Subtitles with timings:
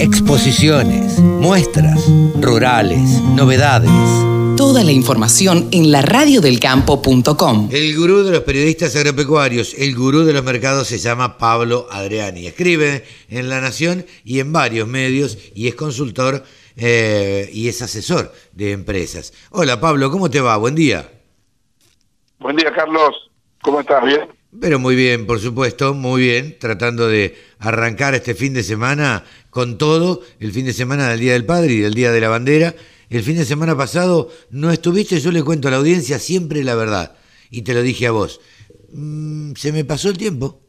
[0.00, 2.06] Exposiciones, muestras,
[2.40, 3.90] rurales, novedades.
[4.56, 7.68] Toda la información en la radiodelcampo.com.
[7.70, 12.46] El gurú de los periodistas agropecuarios, el gurú de los mercados se llama Pablo Adriani.
[12.46, 16.44] Escribe en La Nación y en varios medios y es consultor
[16.78, 19.34] eh, y es asesor de empresas.
[19.50, 20.56] Hola Pablo, ¿cómo te va?
[20.56, 21.10] Buen día.
[22.38, 23.30] Buen día Carlos,
[23.60, 24.02] ¿cómo estás?
[24.02, 24.39] ¿Bien?
[24.58, 29.78] Pero muy bien, por supuesto, muy bien, tratando de arrancar este fin de semana con
[29.78, 32.74] todo, el fin de semana del Día del Padre y del Día de la Bandera.
[33.10, 36.74] El fin de semana pasado no estuviste, yo le cuento a la audiencia siempre la
[36.74, 37.16] verdad,
[37.48, 38.40] y te lo dije a vos.
[38.92, 40.60] Mm, se me pasó el tiempo.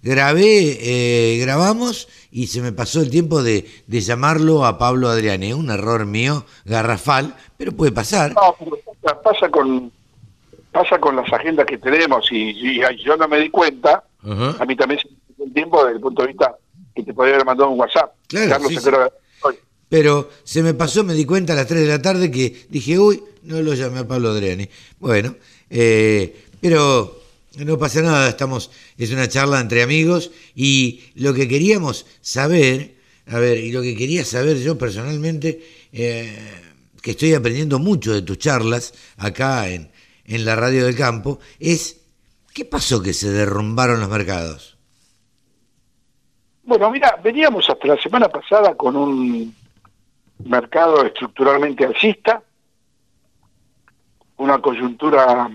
[0.00, 5.54] Grabé, eh, grabamos y se me pasó el tiempo de, llamarlo a Pablo Adriane.
[5.54, 8.32] Un error mío, garrafal, pero puede pasar.
[8.34, 8.56] No,
[9.22, 9.92] pasa con,
[10.78, 15.00] pasa con las agendas que tenemos y, yo no me di cuenta, a mí también
[15.00, 16.54] se me el tiempo desde el punto de vista
[16.94, 18.12] que te podría haber mandado un WhatsApp.
[18.28, 18.64] Claro,
[19.88, 22.96] Pero se me pasó, me di cuenta a las 3 de la tarde que dije,
[22.98, 24.68] uy, no lo llamé a Pablo Adriani.
[25.00, 25.34] Bueno,
[25.68, 27.18] eh, pero
[27.56, 32.94] no pasa nada, estamos, es una charla entre amigos y lo que queríamos saber,
[33.26, 35.60] a ver, y lo que quería saber yo personalmente,
[35.92, 36.38] eh,
[37.02, 39.90] que estoy aprendiendo mucho de tus charlas acá en,
[40.28, 42.00] en la radio del campo, es
[42.54, 44.76] ¿qué pasó que se derrumbaron los mercados?
[46.62, 49.54] Bueno, mira, veníamos hasta la semana pasada con un
[50.44, 52.42] mercado estructuralmente alcista,
[54.36, 55.50] una coyuntura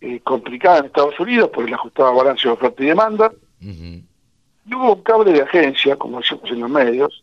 [0.00, 4.94] eh, complicada en Estados Unidos por el ajustado balance de oferta y demanda, y hubo
[4.94, 7.22] un cable de agencia, como decimos en los medios,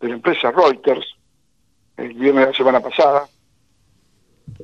[0.00, 1.06] de la empresa Reuters,
[1.96, 3.26] el viernes de la semana pasada,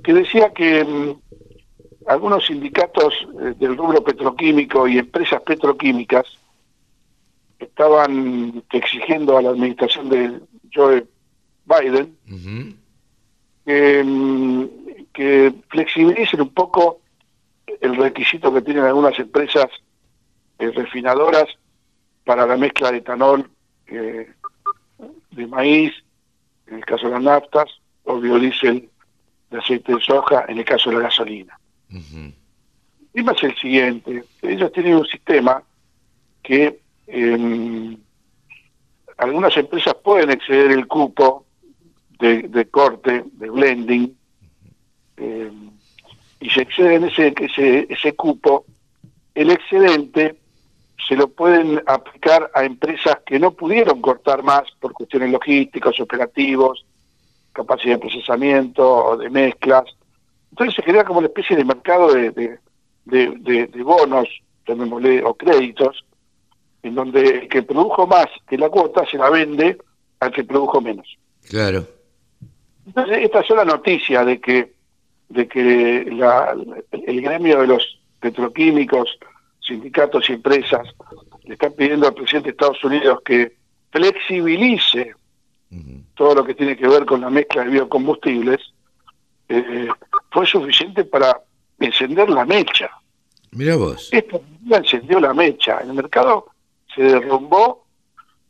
[0.03, 1.15] que decía que mm,
[2.07, 6.27] algunos sindicatos eh, del rubro petroquímico y empresas petroquímicas
[7.59, 10.41] estaban exigiendo a la administración de
[10.75, 11.07] Joe
[11.65, 12.71] Biden mm,
[15.13, 17.01] que, flexibilicen un poco
[17.81, 19.67] el requisito que tienen algunas empresas
[20.59, 21.47] eh, refinadoras
[22.25, 23.49] para la mezcla de etanol
[23.87, 24.31] eh,
[25.31, 25.93] de maíz,
[26.67, 27.69] en el caso de las naftas,
[28.05, 28.89] o biodiesel
[29.53, 31.59] de aceite de soja, en el caso de la gasolina.
[33.15, 35.63] Y más el siguiente, ellos tienen un sistema
[36.43, 36.81] que
[39.19, 41.45] algunas empresas pueden exceder el cupo
[42.19, 44.17] de, corte, de blending,
[45.17, 45.51] eh,
[46.41, 48.65] y se exceden ese, ese, ese cupo,
[49.35, 50.37] el excedente
[51.09, 56.85] se lo pueden aplicar a empresas que no pudieron cortar más por cuestiones logísticas, operativos,
[57.53, 59.85] capacidad de procesamiento o de mezclas.
[60.51, 62.59] Entonces se genera como una especie de mercado de, de,
[63.05, 64.29] de, de bonos,
[65.25, 66.05] o créditos,
[66.83, 69.79] en donde el que produjo más que la cuota se la vende
[70.21, 71.19] al que produjo menos.
[71.49, 71.87] Claro.
[72.87, 74.73] Entonces, esta es la noticia de que,
[75.29, 76.57] de que la,
[76.91, 79.19] el gremio de los petroquímicos,
[79.61, 80.89] sindicatos y empresas
[81.45, 83.57] le están pidiendo al presidente de Estados Unidos que
[83.91, 85.15] flexibilice
[86.15, 88.61] todo lo que tiene que ver con la mezcla de biocombustibles,
[89.49, 89.89] eh,
[90.31, 91.41] fue suficiente para
[91.79, 92.91] encender la mecha.
[93.51, 94.09] Mira vos.
[94.13, 95.79] Esto encendió la mecha.
[95.79, 96.47] El mercado
[96.95, 97.87] se derrumbó,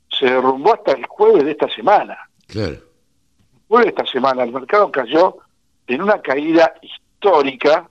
[0.09, 2.17] se derrumbó hasta el jueves de esta semana.
[2.47, 2.75] Claro.
[2.75, 5.39] El jueves de esta semana el mercado cayó
[5.87, 7.89] en una caída histórica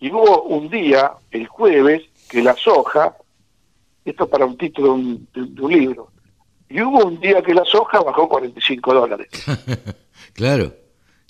[0.00, 3.14] y hubo un día, el jueves, que la soja,
[4.04, 6.10] esto para un título de un, libro,
[6.72, 9.28] y hubo un día que la soja bajó 45 dólares.
[10.32, 10.74] claro,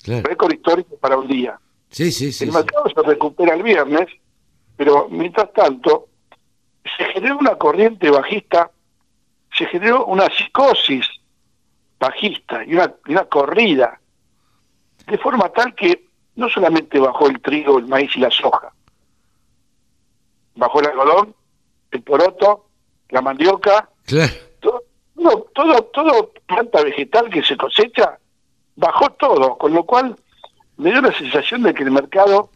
[0.01, 0.23] claro.
[0.23, 1.59] Récord histórico para un día.
[1.89, 2.45] Sí, sí, sí.
[2.45, 4.07] El mercado se recupera el viernes,
[4.77, 6.07] pero mientras tanto,
[6.97, 8.71] se generó una corriente bajista,
[9.57, 11.05] se generó una psicosis
[11.99, 13.99] bajista y una, una corrida,
[15.05, 18.73] de forma tal que no solamente bajó el trigo, el maíz y la soja,
[20.55, 21.35] bajó el algodón,
[21.91, 22.69] el poroto,
[23.09, 24.21] la mandioca, todo,
[25.53, 28.17] todo, todo planta vegetal que se cosecha,
[28.75, 30.15] bajó todo, con lo cual
[30.77, 32.49] me dio la sensación de que el mercado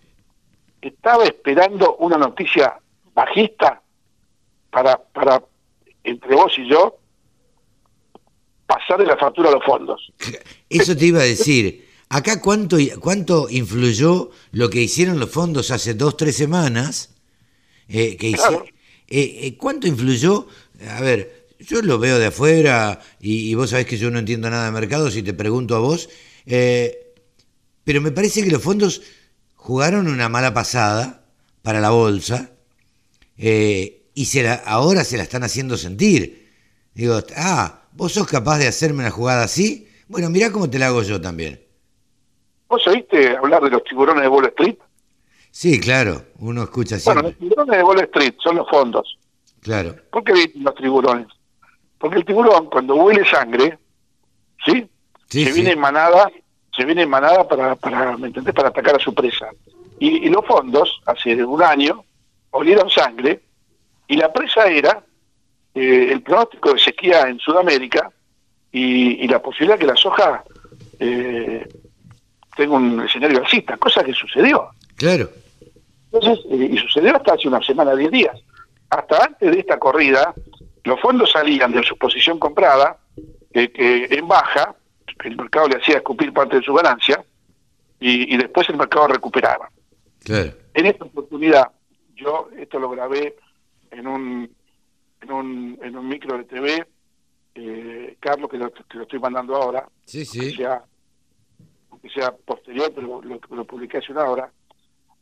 [0.81, 2.79] estaba esperando una noticia
[3.13, 3.81] bajista
[4.69, 5.41] para, para
[6.03, 6.97] entre vos y yo,
[8.65, 10.11] pasar de la factura a los fondos.
[10.69, 11.87] Eso te iba a decir.
[12.09, 17.13] Acá cuánto, cuánto influyó lo que hicieron los fondos hace dos, tres semanas.
[17.89, 18.37] Eh, que eh,
[19.09, 20.47] eh, ¿Cuánto influyó?
[20.89, 24.65] A ver, yo lo veo de afuera y, vos sabés que yo no entiendo nada
[24.65, 26.09] de mercado si te pregunto a vos.
[26.45, 29.01] pero me parece que los fondos
[29.55, 31.25] jugaron una mala pasada
[31.61, 32.51] para la bolsa.
[33.37, 36.47] Eh, y se ahora se la están haciendo sentir.
[36.93, 39.87] Digo, ah, ¿vos sos capaz de hacerme una jugada así?
[40.07, 41.61] Bueno, mirá cómo te la hago yo también.
[42.69, 44.77] ¿Vos oíste hablar de los tiburones de Wall Street?
[45.51, 47.21] Sí, claro, uno escucha siempre.
[47.21, 49.17] Bueno, los tiburones de Wall Street son los fondos.
[49.61, 49.95] Claro.
[50.11, 51.27] ¿Por qué los tiburones?
[51.97, 53.77] Porque el tiburón, cuando huele sangre,
[54.65, 54.87] ¿sí?
[55.27, 56.29] se viene en manada,
[56.75, 58.53] se viene en manada para, para, ¿me entendés?
[58.53, 59.47] Para atacar a su presa.
[59.99, 62.03] Y, los fondos, hace un año,
[62.51, 63.41] olieron sangre,
[64.07, 65.03] y la presa era
[65.73, 68.11] eh, el pronóstico de sequía en Sudamérica
[68.71, 70.43] y, la posibilidad que la soja
[70.99, 71.67] eh,
[72.55, 74.69] tenga un escenario alcista, cosa que sucedió.
[74.95, 75.29] Claro.
[76.11, 78.39] Entonces, eh, y sucedió hasta hace una semana, diez días.
[78.89, 80.33] Hasta antes de esta corrida,
[80.87, 82.97] los fondos salían de su posición comprada,
[83.51, 84.75] que en baja,
[85.23, 87.23] el mercado le hacía escupir parte de su ganancia,
[87.99, 89.69] y, después el mercado recuperaba.
[90.29, 91.71] En esta oportunidad,
[92.15, 93.35] yo esto lo grabé
[93.91, 94.55] en un,
[95.21, 96.87] en un, en un micro de TV,
[97.55, 100.51] eh, Carlos, que lo, estoy mandando ahora, sí, sí.
[100.51, 100.83] sea,
[101.89, 104.51] aunque sea posterior, pero lo, lo publiqué hace una hora,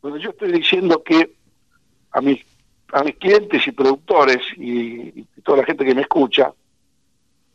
[0.01, 1.35] donde yo estoy diciendo que
[2.11, 2.45] a mis,
[2.95, 6.53] a mis clientes y productores y, toda la gente que me escucha,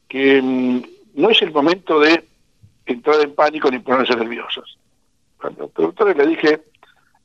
[0.07, 0.83] que mm,
[1.15, 2.29] no es el momento de
[2.85, 4.79] entrar en pánico ni ponerse nerviosos.
[5.41, 6.63] Cuando los productores le dije,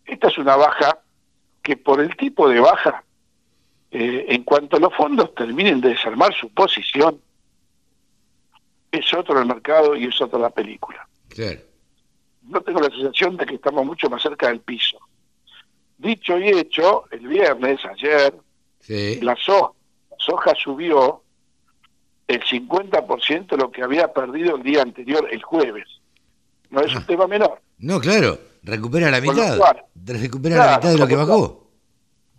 [0.05, 0.99] esta es una baja
[1.61, 3.03] que por el tipo de baja,
[3.91, 7.19] eh, en cuanto los fondos terminen de desarmar su posición,
[8.93, 11.05] es otro el mercado y es otra la película.
[12.43, 14.99] No tengo la sensación de que estamos mucho más cerca del piso.
[15.97, 18.33] Dicho y hecho, el viernes, ayer,
[19.21, 19.35] la,
[20.17, 21.21] soja, subió
[22.27, 25.87] el 50% de lo que había perdido el día anterior, el jueves.
[26.69, 27.05] No es un ah.
[27.07, 27.61] tema menor.
[27.77, 29.57] No, claro, recupera la mitad.
[30.05, 31.69] recupera la mitad de lo que bajó.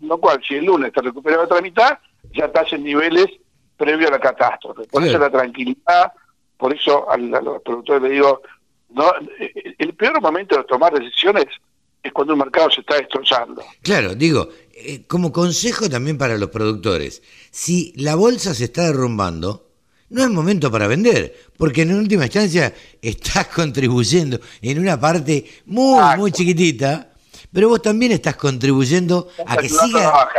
[0.01, 1.97] Lo cual, si el lunes te recupera otra mitad,
[2.33, 3.27] ya estás en niveles
[3.75, 4.83] previo a la catástrofe.
[4.85, 6.11] Por eso la tranquilidad,
[6.57, 8.41] por eso a, los productores le digo,
[8.89, 9.11] no,
[9.77, 11.45] el peor momento de tomar decisiones
[12.03, 13.63] es cuando un mercado se está destrozando.
[13.81, 17.21] Claro, digo, eh, como consejo también para los productores,
[17.51, 19.67] si la bolsa se está derrumbando,
[20.09, 26.17] no es momento para vender, porque en última instancia estás contribuyendo en una parte muy,
[26.17, 27.11] muy chiquitita,
[27.51, 30.29] pero vos también estás contribuyendo a que siga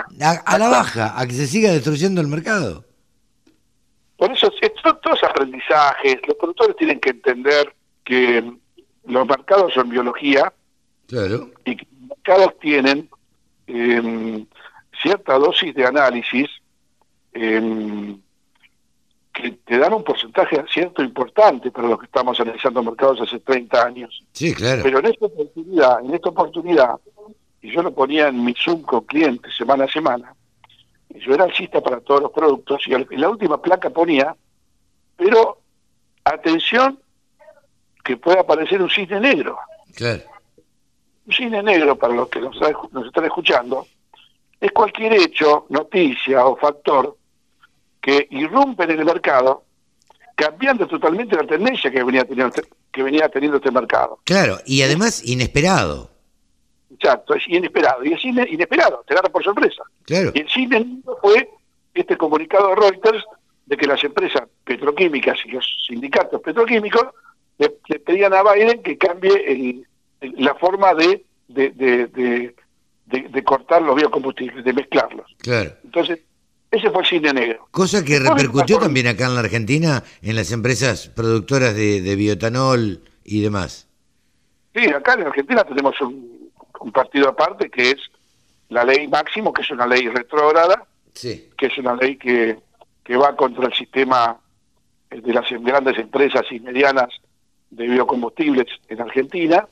[0.45, 2.85] a, la baja, a que se siga destruyendo el mercado.
[4.17, 4.53] Por eso,
[5.03, 7.73] todos aprendizajes, los productores tienen que entender
[8.05, 8.53] que
[9.05, 10.53] los mercados son biología,
[11.09, 11.51] Claro.
[11.65, 13.09] Y que los mercados tienen
[13.67, 14.47] em,
[15.03, 16.49] cierta dosis de análisis
[17.33, 18.21] em,
[19.33, 23.87] que te dan un porcentaje cierto importante para los que estamos analizando mercados hace 30
[23.87, 24.23] años.
[24.33, 24.83] Sí, claro.
[24.83, 26.97] Pero en esta oportunidad, en esta oportunidad,
[27.63, 30.35] y yo lo ponía en mi Zoom con clientes semana a semana,
[31.09, 34.37] y yo era alcista para todos los productos, y en la última placa ponía,
[35.17, 35.59] pero
[36.25, 36.99] atención
[38.05, 39.59] que puede aparecer un cisne negro.
[39.95, 40.38] Claro
[41.33, 42.57] cine negro, para los que nos,
[43.07, 43.87] están escuchando,
[44.61, 47.17] es cualquier hecho, noticia o factor
[48.01, 49.65] que irrumpe en el mercado,
[50.35, 54.21] cambiando totalmente la tendencia que venía teniendo, este, que venía teniendo este mercado.
[54.25, 56.11] Claro, y además inesperado.
[56.91, 58.05] Exacto, es inesperado.
[58.05, 59.83] Y es inesperado, te agarra por sorpresa.
[60.05, 60.33] Claro.
[60.35, 61.49] Y el cine fue
[61.95, 63.25] este comunicado de Reuters
[63.67, 67.07] de que las empresas petroquímicas y los sindicatos petroquímicos
[67.59, 69.87] le, le pedían a Biden que cambie el,
[70.21, 72.55] la forma de de, de,
[73.07, 75.27] de, cortar los biocombustibles, de mezclarlos.
[75.39, 75.73] Claro.
[75.83, 76.21] Entonces,
[76.71, 77.69] ese fue el cine negro.
[77.71, 83.41] Cosa que repercutió también acá en la Argentina en las empresas productoras de, bioetanol y
[83.41, 83.89] demás.
[84.75, 86.39] Sí, acá en Argentina tenemos un,
[86.93, 87.99] partido aparte que es
[88.69, 91.49] la ley máximo, que es una ley retrógrada, sí.
[91.57, 92.59] que es una ley que,
[93.03, 94.39] que va contra el sistema
[95.11, 97.09] de las grandes empresas y medianas
[97.71, 99.67] de biocombustibles en Argentina,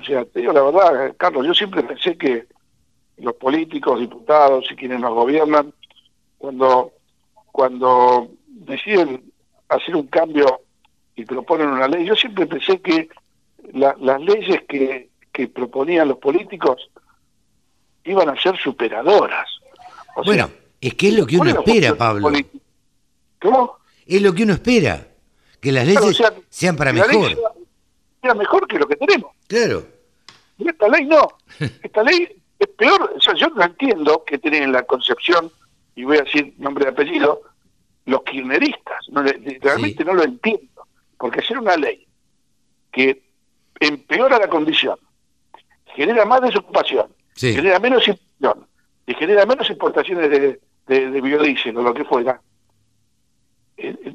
[0.00, 2.46] o sea, te digo la verdad, Carlos, yo siempre pensé que
[3.18, 5.72] los políticos, diputados y quienes nos gobiernan,
[6.38, 6.92] cuando,
[7.52, 9.30] cuando deciden
[9.68, 10.62] hacer un cambio
[11.14, 13.08] y proponen una ley, yo siempre pensé que
[13.74, 16.90] las leyes que, que proponían los políticos
[18.04, 19.46] iban a ser superadoras.
[20.24, 22.30] bueno, es que es lo que uno espera, Pablo.
[23.40, 23.76] ¿Cómo?
[24.06, 25.06] Es lo que uno espera,
[25.60, 27.36] que las leyes sean para mejor
[28.20, 29.32] sea mejor que lo que tenemos.
[29.50, 29.84] Claro.
[30.58, 31.26] Y esta ley no.
[31.82, 33.12] Esta ley es peor.
[33.16, 35.50] O sea, yo no entiendo que tienen la concepción,
[35.96, 37.42] y voy a decir nombre y apellido,
[38.06, 39.08] los kirchneristas.
[39.08, 39.24] No,
[39.60, 40.86] realmente no lo entiendo.
[41.18, 42.06] Porque hacer una ley
[42.92, 43.24] que
[43.80, 44.96] empeora la condición,
[45.96, 48.66] genera más desocupación, genera menos inversión
[49.06, 52.40] y genera menos importaciones de, de, biodiesel o lo que fuera,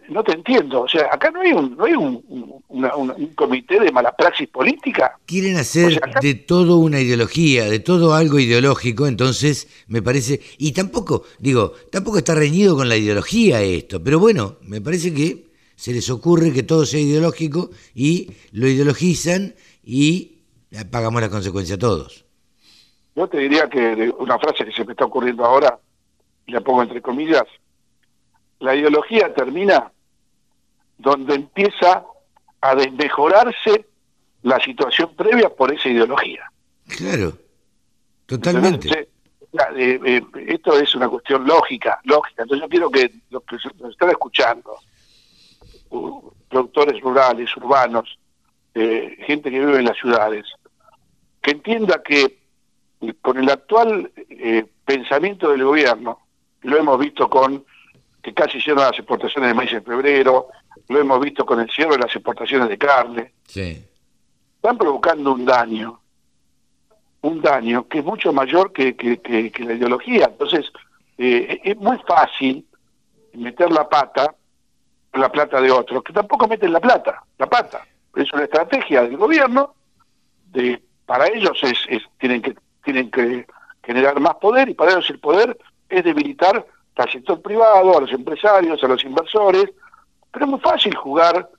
[0.10, 0.82] no te entiendo.
[0.82, 5.18] O sea, acá no hay un, no hay un, comité de mala praxis política.
[5.26, 11.24] Quieren hacer de todo una ideología, de todo algo ideológico, entonces me parece, y tampoco,
[11.40, 15.46] digo, tampoco está reñido con la ideología esto, pero bueno, me parece que
[15.76, 20.44] se les ocurre que todo sea ideológico y lo ideologizan y
[20.92, 22.26] pagamos la consecuencia todos.
[23.16, 25.80] Yo te diría que una frase que se me está ocurriendo ahora,
[26.48, 27.46] la pongo entre comillas,
[28.60, 29.92] la ideología termina
[30.98, 32.04] donde empieza
[32.62, 33.86] a desmejorarse
[34.44, 36.50] la situación previa por esa ideología.
[36.88, 37.38] Claro,
[38.26, 39.10] totalmente.
[39.76, 42.44] Eh, eh, esto es una cuestión lógica, lógica.
[42.44, 44.78] Entonces yo quiero que los que nos están escuchando,
[46.50, 48.20] productores rurales, urbanos,
[48.74, 50.46] eh, gente que vive en las ciudades,
[51.42, 52.40] que entienda que
[53.22, 54.12] con el actual
[54.84, 56.20] pensamiento del gobierno,
[56.62, 57.64] lo hemos visto con
[58.22, 60.48] que casi hicieron las exportaciones de maíz en febrero,
[60.88, 63.34] lo hemos visto con el cierre de las exportaciones de carne.
[63.48, 63.84] Sí.
[64.56, 66.00] Están provocando un daño,
[67.22, 70.26] un daño que es mucho mayor que, que, la ideología.
[70.26, 70.72] Entonces,
[71.18, 72.66] eh, es muy fácil
[73.34, 74.34] meter la pata
[75.18, 77.86] la plata de otros, que tampoco meten la plata, la pata.
[78.16, 79.74] Es una estrategia del gobierno,
[80.52, 83.46] de para ellos es, es tienen que tienen que
[83.84, 85.58] generar más poder y para ellos el poder
[85.90, 86.66] es debilitar
[86.96, 89.66] al sector privado, a los empresarios, a los inversores,
[90.36, 91.50] pero es muy fácil jugar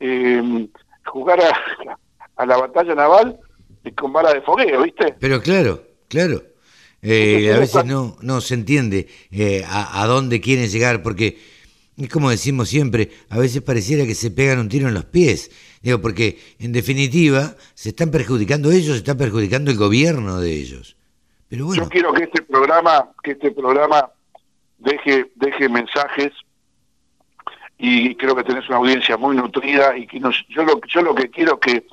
[0.00, 0.68] eh,
[1.04, 1.38] jugar
[2.36, 3.38] a, la batalla naval
[3.96, 5.14] con bala de fogueo, ¿viste?
[5.20, 6.42] Pero claro, claro.
[7.02, 11.38] Eh, a veces no, no se entiende eh, a, dónde quieren llegar, porque
[11.96, 15.50] es como decimos siempre, a veces pareciera que se pegan un tiro en los pies.
[15.82, 20.96] Digo, porque en definitiva se están perjudicando ellos, se está perjudicando el gobierno de ellos.
[21.48, 21.82] Pero bueno.
[21.82, 24.10] Yo quiero que este programa, que este programa
[24.78, 26.32] deje, deje mensajes
[27.84, 31.16] y creo que tenés una audiencia muy nutrida y que nos, yo lo yo lo
[31.16, 31.84] que quiero que,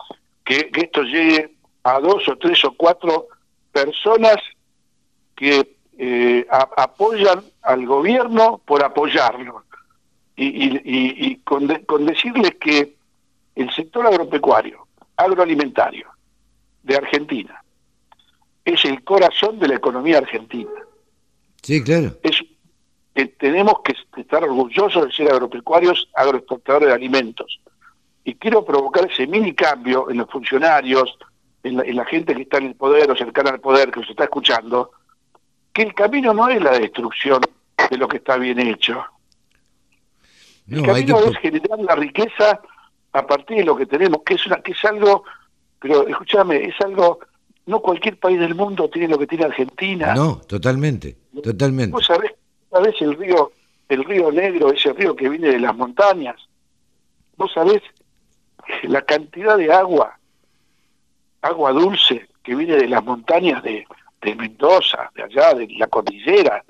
[0.46, 3.26] que, esto llegue a dos o tres o cuatro
[3.72, 4.36] personas
[5.36, 6.46] que eh,
[6.78, 9.64] apoyan al gobierno por apoyarlo
[10.36, 12.94] y, y, y, con, con decirles que
[13.56, 14.86] el sector agropecuario,
[15.18, 16.08] agroalimentario
[16.84, 17.64] de Argentina
[18.64, 20.70] es el corazón de la economía argentina.
[21.64, 22.16] Sí, claro.
[22.22, 22.44] Es
[23.14, 27.60] tenemos que estar orgullosos de ser agropecuarios, agroexportadores de alimentos.
[28.24, 31.18] Y quiero provocar ese mini cambio en los funcionarios,
[31.64, 34.26] en la, gente que está en el poder o cercana al poder, que nos está
[34.26, 34.92] escuchando,
[35.74, 37.42] que el camino no es la destrucción
[37.90, 39.04] de lo que está bien hecho.
[40.70, 42.62] el camino es generar la riqueza
[43.12, 45.24] a partir de lo que tenemos, que es, una, que es algo,
[45.80, 47.20] pero escúchame, es algo,
[47.66, 50.14] no cualquier país del mundo tiene lo que tiene Argentina.
[50.14, 51.92] No, totalmente, totalmente.
[51.92, 52.34] Vos sabés
[52.70, 53.52] sabés el río,
[53.88, 56.36] el río Negro, ese río que viene de las montañas?
[57.38, 57.82] ¿Vos sabés
[58.84, 60.18] la cantidad de agua,
[61.42, 63.86] agua dulce que viene de las montañas de,
[64.22, 66.64] de Mendoza, de allá, de la cordillera,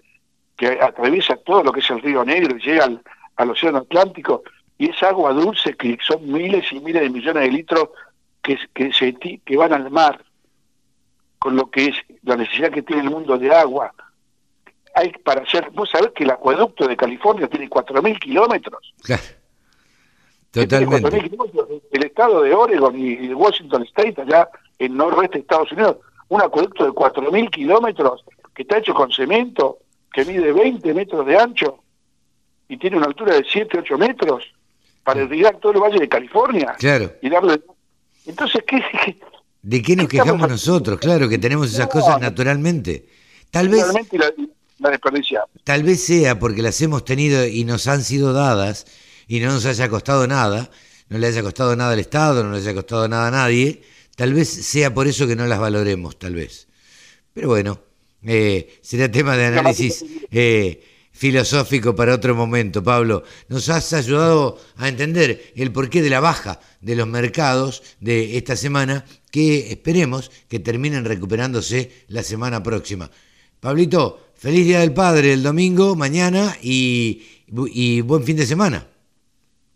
[0.56, 2.86] que atraviesa todo lo que es el río Negro y llega
[3.36, 4.44] al, Océano Atlántico?
[4.78, 7.90] Y esa agua dulce que son miles y miles de millones de litros
[8.42, 10.24] que, que, se, que van al mar,
[11.38, 13.94] con lo que es la necesidad que tiene el mundo de agua,
[14.96, 18.94] hay para hacer, vos sabés que el acueducto de California tiene 4.000 kilómetros.
[19.02, 19.24] Claro.
[20.52, 21.32] Totalmente.
[21.92, 25.98] El estado de Oregon y Washington State, allá en noroeste de Estados Unidos,
[26.30, 28.24] un acueducto de 4.000 kilómetros
[28.56, 29.80] que está hecho con cemento,
[30.12, 31.84] que mide 20 metros de ancho
[32.68, 34.44] y tiene una altura de 7, 8 metros
[35.04, 36.76] para irrigar todo el valle de California.
[36.78, 37.12] Claro.
[37.22, 37.62] Y darle...
[38.26, 38.84] Entonces, ¿qué?
[39.62, 41.00] ¿De qué nos quejamos nosotros?
[41.00, 43.06] Claro, que tenemos esas cosas naturalmente.
[43.52, 44.32] Tal vez la
[45.64, 48.86] Tal vez sea porque las hemos tenido y nos han sido dadas
[49.28, 50.72] y no nos haya costado nada,
[51.10, 53.82] no le haya costado nada al Estado, no le haya costado nada a nadie,
[54.16, 56.68] tal vez sea por eso que no las valoremos, tal vez.
[57.34, 57.80] Pero bueno,
[58.24, 63.24] eh, será tema de análisis eh, filosófico para otro momento, Pablo.
[63.50, 68.56] Nos has ayudado a entender el porqué de la baja de los mercados de esta
[68.56, 73.12] semana, que esperemos que terminen recuperándose la semana próxima.
[73.60, 77.22] Pablito, Feliz Día del Padre el domingo, mañana y,
[78.04, 78.86] buen fin de semana.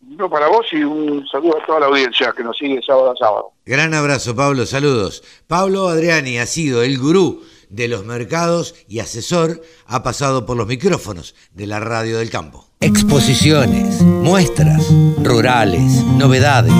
[0.02, 3.16] No, para vos y un saludo a toda la audiencia que nos sigue sábado a
[3.16, 3.52] sábado.
[3.66, 5.24] Gran abrazo, Pablo, saludos.
[5.48, 10.68] Pablo Adriani ha sido el gurú de los mercados y asesor, ha pasado por los
[10.68, 12.66] micrófonos de la Radio del Campo.
[12.80, 14.86] Exposiciones, muestras,
[15.22, 16.74] rurales, novedades.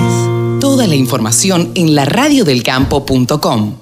[0.60, 3.78] Toda la información en laradiodelcampo.com.